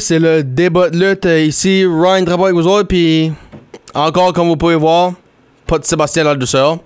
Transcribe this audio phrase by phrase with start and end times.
[0.00, 1.84] C'est le débat de lutte euh, ici.
[1.84, 3.32] Ryan Drapeau avec vous autres, puis
[3.94, 5.12] encore, comme vous pouvez voir,
[5.66, 6.78] pas de Sébastien le douceur.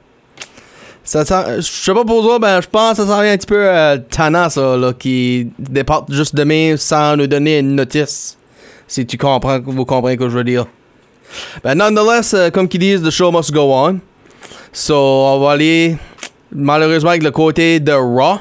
[1.02, 3.36] Ça sent- je sais pas pour vous autres, ben je pense que ça sent un
[3.36, 8.36] petit peu euh, tannant, ça, là, qui départ juste demain sans nous donner une notice.
[8.86, 10.66] Si tu comprends, vous comprenez ce que je veux dire.
[11.64, 13.98] Ben, nonetheless, euh, comme qu'ils disent, the show must go on.
[14.72, 15.96] So, on va aller,
[16.52, 18.38] malheureusement, avec le côté de Raw.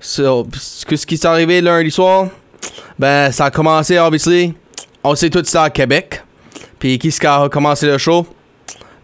[0.00, 2.28] So, ce qui s'est arrivé lundi soir,
[3.02, 4.54] ben, ça a commencé, obviously.
[5.02, 6.22] On sait tout ça à Québec.
[6.78, 8.24] Puis qui qui a commencé le show?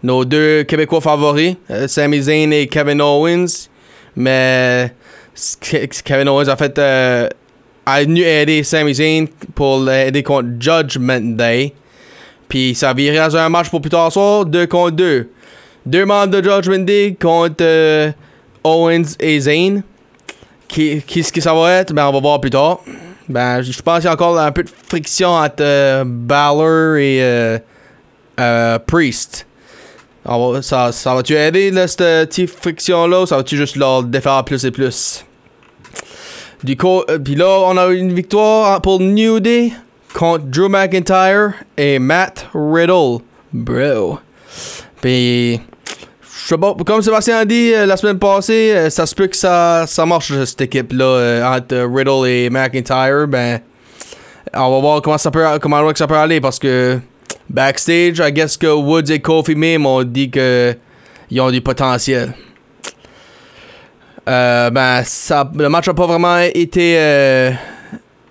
[0.01, 3.67] Nos deux Québécois favoris, euh, Sami Zayn et Kevin Owens.
[4.15, 4.93] Mais
[5.35, 7.27] Ke- Kevin Owens a fait euh,
[7.85, 11.73] a venu aider Sami Zayn pour l'aider contre Judgment Day.
[12.47, 15.29] Puis ça viré à un match pour plus tard ce soir, 2 contre 2.
[15.85, 18.11] Deux membres de Judgment Day contre euh,
[18.63, 19.81] Owens et Zayn.
[20.69, 21.91] Qui, qui ce que ça va être?
[21.91, 22.79] Ben, on va voir plus tard.
[23.29, 27.19] Ben, je pense qu'il y a encore un peu de friction entre euh, Balor et
[27.21, 27.59] euh,
[28.39, 29.45] euh, Priest.
[30.61, 34.71] Ça, ça va-tu aider, cette petite friction-là, ou ça va-tu juste leur défaire plus et
[34.71, 35.25] plus?
[36.63, 39.71] Du coup, euh, puis là, on a une victoire pour New Day
[40.13, 43.19] contre Drew McIntyre et Matt Riddle.
[43.53, 44.19] Bro.
[45.01, 45.61] Puis,
[46.57, 50.05] comme Sébastien a dit euh, la semaine passée, euh, ça se peut que ça, ça
[50.05, 53.27] marche cette équipe-là euh, entre Riddle et McIntyre.
[53.27, 53.59] Ben,
[54.53, 56.99] on va voir comment ça peut, comment ça peut aller parce que
[57.49, 60.75] backstage, I guess que Woods et Kofi même ont dit que
[61.29, 62.33] ils ont du potentiel.
[64.25, 67.51] Ben, ça, le match a pas vraiment été.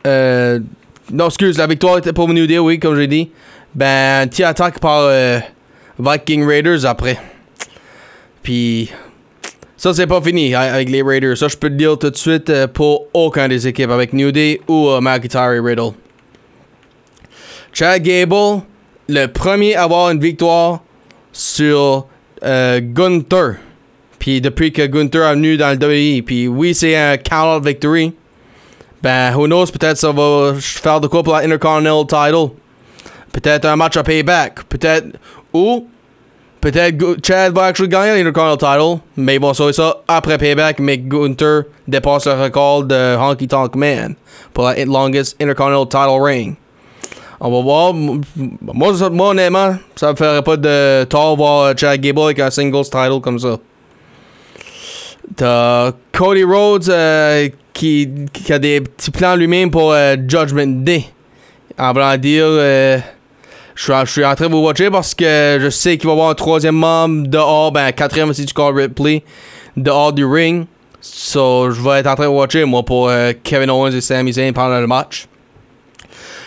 [0.04, 3.30] non, excuse, la victoire était pour New Day, oui, comme j'ai dit.
[3.74, 5.08] Ben, petit attaque par
[5.98, 7.18] Viking Raiders après.
[8.42, 8.90] Puis,
[9.76, 11.36] ça, c'est pas fini avec les Raiders.
[11.36, 14.32] Ça, je peux te dire tout de suite euh, pour aucun des équipes, avec New
[14.32, 15.92] Day ou euh, McIntyre Riddle.
[17.72, 18.62] Chad Gable,
[19.08, 20.80] le premier à avoir une victoire
[21.32, 22.06] sur
[22.44, 23.56] euh, Gunther.
[24.18, 28.12] Puis depuis que Gunther est venu dans le WWE, puis oui, c'est un count-out victory.
[29.00, 32.52] Ben, who knows, peut-être ça va faire de quoi pour la Intercontinental title.
[33.32, 34.64] Peut-être un match à payback.
[34.64, 35.06] Peut-être.
[35.52, 35.86] Ou.
[36.60, 39.00] Peut-être Chad va actually gagner l'Intercontinental title.
[39.16, 40.80] Mais ils vont sauver ça après payback.
[40.80, 44.14] Mais Gunther dépasse le record de Honky Tonk Man
[44.52, 46.54] pour la longest Intercontinental title reign.
[47.40, 47.94] On va voir.
[47.94, 52.50] Moi, ça- moi, honnêtement, ça me ferait pas de tort voir Chad Gable avec un
[52.50, 53.56] singles title comme ça.
[55.36, 61.04] T'as Cody Rhodes euh, qui, qui a des petits plans lui-même pour euh, Judgment Day.
[61.78, 62.98] En voulant dire, euh,
[63.80, 66.30] je suis en- train de vous watcher parce que je sais qu'il va y avoir
[66.30, 69.22] un troisième membre dehors, ben quatrième si tu call Ripley,
[69.76, 70.66] dehors du ring.
[71.00, 74.32] So, je vais être en train de watcher, moi, pour euh, Kevin Owens et Sami
[74.32, 75.28] Zayn pendant le match.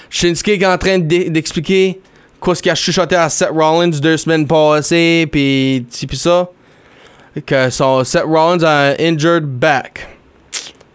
[0.09, 2.01] Shinsuke est en train d'e- d'expliquer
[2.39, 6.49] quoi ce qu'il a chuchoté à Seth Rollins deux semaines passées, puis ça.
[7.45, 10.05] Que son Seth Rollins a un injured back.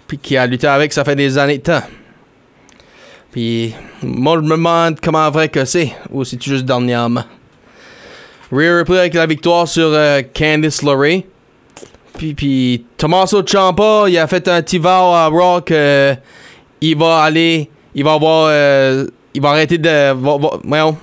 [0.07, 1.83] Puis qui a lutté avec, ça fait des années de temps.
[3.37, 7.25] Puis moi, je me demande comment vrai que c'est, ou c'est juste dernièrement.
[8.51, 11.23] Rhea Ripley avec la victoire sur euh, Candice LeRae.
[12.17, 16.15] Puis, puis Tommaso Ciampa, il a fait un petit vow à Raw que
[16.81, 19.05] il va aller, il va avoir, euh,
[19.35, 20.95] il va arrêter de, va- va-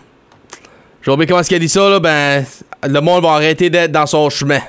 [1.04, 2.44] j'ai oublié comment est-ce qu'il a dit ça là, ben
[2.84, 4.62] le monde va arrêter d'être dans son chemin.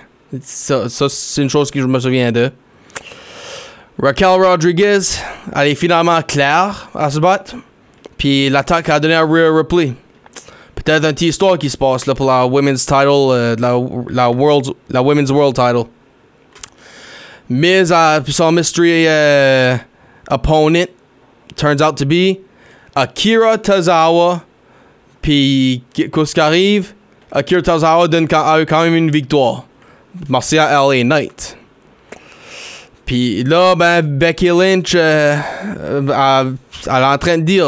[0.43, 2.51] Ça, c'est une chose que je me souviens de.
[4.01, 5.01] Raquel Rodriguez,
[5.55, 7.55] elle est finalement claire à se battre.
[8.19, 9.93] Puis l'attaque a donné à Rhea Ripley.
[10.75, 13.79] Peut-être un petit histoire qui se passe pour la Women's Title, euh, la,
[14.91, 15.85] la Women's World Title.
[17.49, 19.77] Miz a son mystery euh,
[20.31, 20.89] opponent
[21.57, 22.41] turns out to be
[22.97, 24.43] Akira Tozawa.
[25.23, 26.95] Puis qu'est-ce qui arrive?
[27.33, 29.65] Akira Tozawa donne quand, a quand même une victoire.
[30.29, 31.57] Merci à LA Knight.
[33.07, 35.37] Puis là, ben, Becky Lynch, euh,
[35.79, 36.53] euh,
[36.87, 37.67] elle, est en train de dire,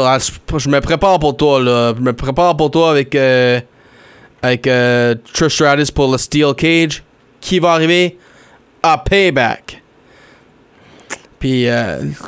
[0.57, 1.93] je, me prépare pour toi, là.
[1.95, 3.59] Je me prépare pour toi avec, euh,
[4.41, 4.63] avec
[5.33, 7.03] Trish Stratus pour le Steel Cage.
[7.39, 8.17] qui va arriver?
[8.81, 9.81] À Payback.
[11.39, 11.67] Puis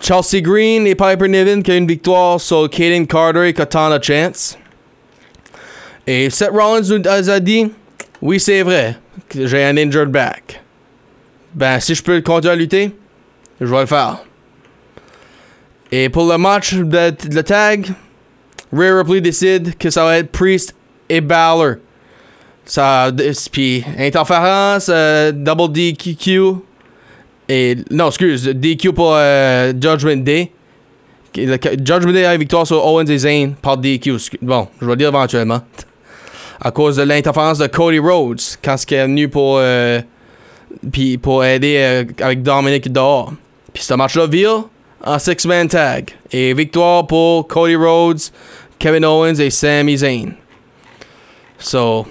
[0.02, 4.58] Chelsea Green et Piper Niven qui a une victoire sur Kaden Carter et Katana Chance.
[6.06, 7.72] Et Seth Rollins nous a dit
[8.22, 8.98] Oui, c'est vrai
[9.36, 10.62] j'ai un injured back.
[11.54, 12.92] Ben, si je peux continuer à lutter,
[13.60, 14.20] je vais le faire.
[15.92, 17.92] Et pour le match de, le tag,
[18.72, 20.76] Rhea Ripley décide que ça va être Priest
[21.10, 21.76] et Balor.
[22.66, 23.12] Ça,
[23.52, 26.58] puis interférence, euh, double DQ.
[27.48, 30.52] Et, non, excuse, DQ pour euh, Judgment Day.
[31.36, 34.18] Judgment Day a une victoire sur Owens et Zayn par DQ.
[34.44, 35.62] Bon, je vais le dire éventuellement.
[36.62, 40.02] À cause de l'interférence de Cody Rhodes quand il est venu pour, euh,
[40.92, 43.32] puis pour aider avec Dominic dehors.
[43.74, 44.64] Puis ce match-là vire
[45.04, 46.12] en six-man tag.
[46.32, 48.22] Et victoire pour Cody Rhodes,
[48.78, 50.34] Kevin Owens et Sami Zayn.
[51.58, 52.06] So,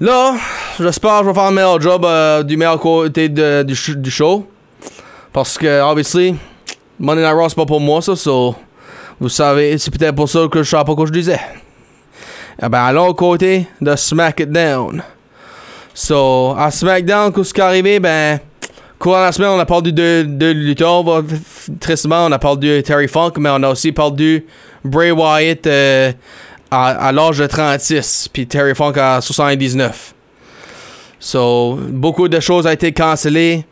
[0.00, 0.34] là,
[0.78, 3.64] j'espère que je vais faire un meilleur job euh, du meilleur côté du,
[3.96, 4.46] du show.
[5.32, 6.34] Parce que, obviously,
[6.98, 8.16] Monday Night Raw, c'est pas pour moi, ça.
[8.16, 8.54] So,
[9.20, 11.40] vous savez, c'est peut-être pour ça que je savais pas quoi je disais.
[12.62, 15.02] Eh ben, à l'autre côté de SmackDown.
[15.94, 18.00] So, à SmackDown, qu'est-ce qui est arrivé?
[18.00, 18.40] Ben,
[19.02, 23.08] courant la semaine, on a parlé de va- f- Tristement, on a parlé de Terry
[23.08, 24.42] Funk, mais on a aussi parlé de
[24.84, 26.12] Bray Wyatt euh,
[26.70, 30.14] à, l'âge de 36, puis Terry Funk à 79.
[31.18, 33.64] So, beaucoup de choses ont été cancellées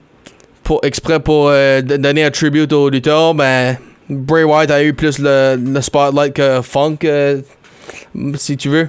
[0.65, 3.35] pour, exprès pour euh, donner un tribute aux lutteurs.
[3.35, 3.77] Ben,
[4.09, 7.41] Bray Wyatt a eu plus le, le spotlight que Funk, euh,
[8.35, 8.88] si tu veux.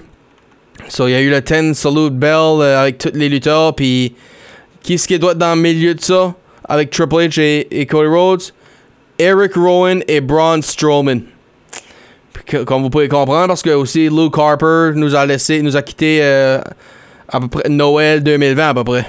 [0.90, 4.16] So, il y a eu le 10 Salute Bell avec tous les lutteurs, puis
[4.82, 6.34] qui est-ce qui doit être dans le milieu de ça
[6.68, 8.44] avec Triple H et, Cody Rhodes?
[9.20, 11.22] Eric Rowan et Braun Strowman.
[12.66, 16.20] Comme vous pouvez comprendre, parce que aussi Luke Harper nous a laissé, nous a quitté
[16.22, 16.60] euh,
[17.30, 19.06] à peu près Noël 2020 à peu près.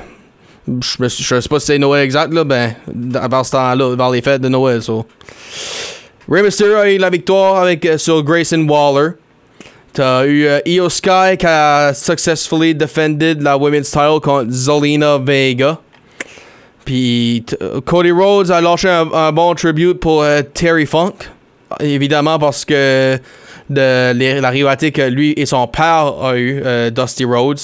[0.69, 4.20] Je, je sais pas si c'est Noël exact là, ben vers ce temps-là, vers les
[4.20, 4.82] fêtes de Noël.
[4.82, 5.06] So.
[6.28, 9.14] Mysterio a eu la victoire avec euh, sur Grayson Waller.
[9.92, 15.78] T'as eu euh, Io Sky qui a successfully defended la women's title contre Zelina Vega.
[16.84, 17.44] Puis
[17.84, 21.12] Cody Rhodes a lâché un, bon tribute pour euh, Terry Funk.
[21.80, 23.18] Évidemment parce que
[23.68, 27.60] de la rivalité que lui et son père a eu, euh, Dusty Rhodes.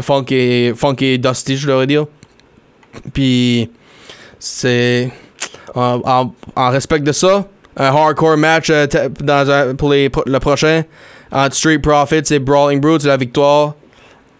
[0.00, 0.72] Funk et,
[1.18, 2.06] Dusty, je devrais dire.
[3.12, 3.70] Puis
[4.38, 5.10] c'est
[5.74, 7.46] en, respect de ça,
[7.76, 8.70] un hardcore match
[9.76, 10.82] pour les, pro- le prochain
[11.32, 13.74] entre Street Profits et Brawling Brutes, la victoire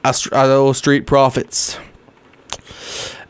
[0.05, 0.13] à,
[0.61, 1.79] aux Street Profits.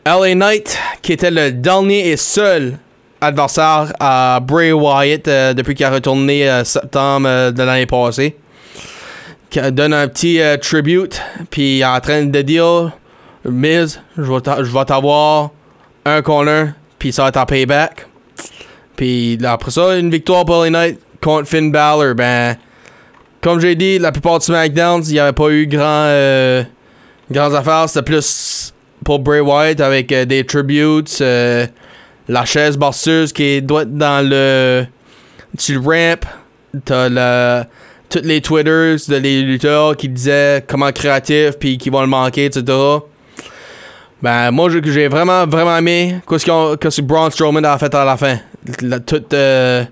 [0.05, 2.77] LA Knight, qui était le dernier et seul
[3.21, 8.35] adversaire à Bray Wyatt euh, depuis qu'il a retourné euh, septembre euh, de l'année passée,
[9.49, 12.91] qui donne un petit euh, tribute, puis en train de dire
[13.45, 15.51] Miz, je vais t'a- je vais t'avoir
[16.05, 18.07] un corner, puis ça va être en payback.
[18.97, 22.13] Puis après ça, une victoire pour LA Knight contre Finn Balor.
[22.15, 22.57] Ben,
[23.43, 26.63] comme j'ai dit, la plupart de SmackDown, il n'y avait pas eu grand, euh,
[27.55, 27.85] affaires.
[27.89, 28.73] C'était plus
[29.03, 31.67] pour Bray Wyatt avec euh, des tributes, euh,
[32.29, 34.85] la chaise barceuse qui doit être dans le.
[35.57, 36.25] Tu le ramp,
[36.85, 37.63] t'as le.
[38.09, 42.45] Toutes les Twitters de les lutteurs qui disaient comment créatif puis qui vont le manquer,
[42.45, 42.63] etc.
[44.21, 46.15] Ben, moi, j'ai- vraiment, vraiment aimé
[46.51, 48.37] ont- qu'est-ce que Braun Strowman a fait à la fin.
[48.81, 49.83] La, toute, euh,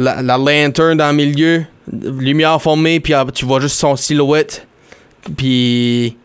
[0.00, 4.66] la, la lanterne dans le milieu, lumière formée, puis tu vois juste son silhouette.
[5.36, 6.16] Puis,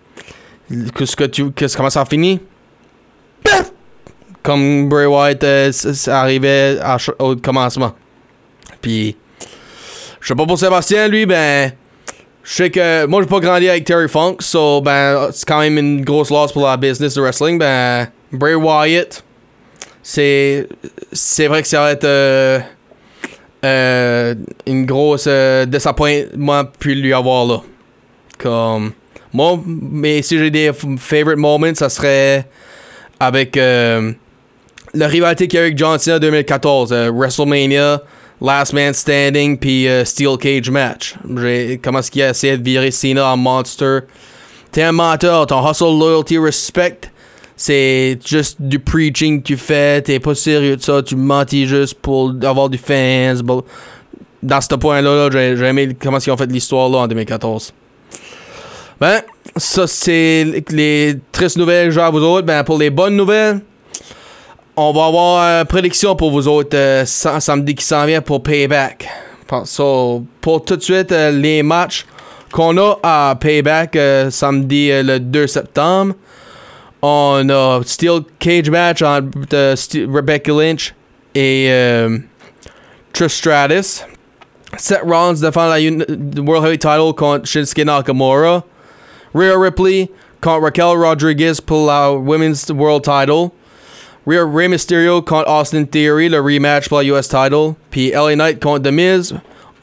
[0.98, 2.40] qu'est-ce que tu, qu'est-ce, comment ça finit?
[4.42, 5.72] Comme Bray Wyatt euh,
[6.08, 6.80] arrivait
[7.20, 7.94] au commencement.
[8.82, 9.18] Puis,
[10.22, 11.74] je sais pas pour Sébastien, lui, ben,
[12.44, 15.80] je sais que moi j'ai pas grandi avec Terry Funk, so ben c'est quand même
[15.80, 17.58] une grosse loss pour la business de wrestling.
[17.58, 19.24] Ben Bray Wyatt,
[20.04, 20.68] c'est
[21.12, 22.60] c'est vrai que ça va être euh,
[23.66, 24.36] euh,
[24.68, 27.62] une grosse euh, disappointment puis lui avoir là.
[28.38, 28.92] Comme
[29.34, 32.48] moi, mais si j'ai des favorite moments, ça serait
[33.20, 34.14] avec euh,
[34.94, 38.02] le rivalité qu'il y a avec John Cena en 2014, euh, WrestleMania.
[38.42, 41.16] Last Man Standing puis euh, Steel Cage Match.
[41.82, 44.00] Comment est-ce qu'il a essayé de virer Cena en monster?
[44.72, 47.00] T'es un menteur, ton hustle, loyalty, respect,
[47.56, 51.96] c'est juste du preaching que tu fais, t'es pas sérieux de ça, tu mentis juste
[51.96, 53.34] pour avoir du fans.
[54.44, 57.74] Dans ce point-là, là, j'ai aimé comment ils ont fait l'histoire là en 2014.
[59.00, 59.22] Ben,
[59.58, 62.46] ça c'est les- tristes nouvelles à vous autres.
[62.46, 63.60] Ben, pour les bonnes nouvelles,
[64.78, 68.44] on va avoir une prédiction pour vous autres euh, sam- samedi qui s'en vient pour
[68.44, 69.08] Payback.
[70.42, 72.06] Pour, tout de suite, euh, les matchs
[72.52, 76.14] qu'on a à Payback euh, samedi euh, le 2 septembre.
[77.08, 80.96] On a Steel Cage match entre euh, St- Rebecca Lynch
[81.36, 82.24] et euh, um,
[83.14, 84.04] Trish Stratus.
[84.76, 88.64] Seth Rollins défend la uni- the World Heavyweight Title contre Shinsuke Nakamura.
[89.36, 90.10] Rhea Ripley
[90.42, 93.52] contre Raquel Rodriguez pour la Women's World Title.
[94.26, 97.76] Rhea Rey Mysterio contre Austin Theory, le rematch pour la US Title.
[97.92, 99.34] Puis LA Knight contre The Miz.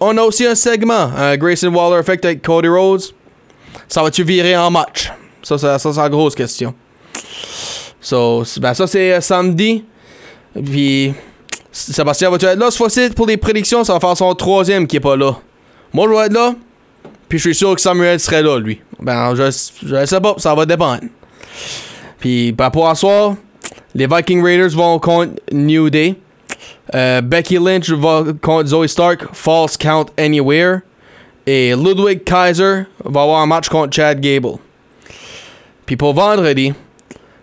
[0.01, 3.15] On a un segment, un uh, Grayson Waller Effect avec Cody Rhodes.
[3.87, 5.13] Ça va-tu virer en match?
[5.45, 6.75] Ça, ça, ça, la grosse question.
[8.01, 9.85] So, ben ça, c'est euh, samedi.
[10.55, 11.15] Puis,
[11.71, 13.85] Sébastien, vas-tu être là ce fois-ci pour les prédictions?
[13.85, 15.37] Ça va faire son troisième qui est pas là.
[15.93, 16.55] Moi, je vais être là.
[17.29, 18.81] Puis, je suis sûr que Samuel serait là, lui.
[19.01, 19.45] Ben, je,
[19.87, 21.03] je sais pas, ça va dépendre.
[22.19, 23.37] Puis, ben, pour asseoir,
[23.95, 26.17] les Viking Raiders vont contre New Day.
[26.95, 30.81] Euh, Becky Lynch va contre Zoe Stark, False Count Anywhere.
[31.47, 34.59] Et Ludwig Kaiser va avoir un match contre Chad Gable.
[35.87, 36.73] Puis pour vendredi,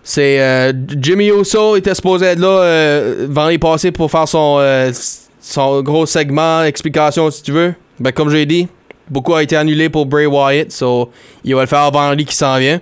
[0.03, 4.91] c'est euh, Jimmy Uso était supposé être là euh, vendredi passé pour faire son, euh,
[5.39, 7.74] son gros segment, explication si tu veux.
[8.00, 8.68] Ben comme j'ai dit,
[9.10, 11.10] beaucoup a été annulé pour Bray Wyatt, so
[11.44, 12.79] il va le faire vendredi qui s'en vient.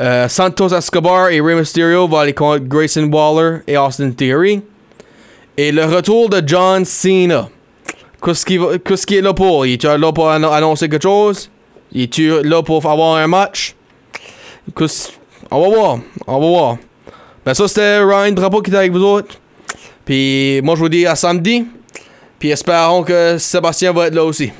[0.00, 4.60] Euh, Santos Escobar et Rey Mysterio vont aller contre Grayson Waller et Austin Theory.
[5.56, 7.48] Et le retour de John Cena.
[8.24, 8.44] Qu'est-ce
[9.06, 9.66] qu'il est là pour?
[9.66, 11.48] Il est là pour annon- annoncer quelque chose?
[11.92, 13.76] Il est là pour avoir un match?
[14.76, 15.10] Qu'est-ce-
[15.56, 15.98] On va voir.
[16.26, 16.76] On va voir.
[17.46, 19.36] Ben ça, c'était Ryan Drapeau qui était avec vous autres.
[20.04, 21.64] Puis moi, je vous dis à samedi.
[22.40, 24.50] Puis espérons que Sébastien va être là aussi.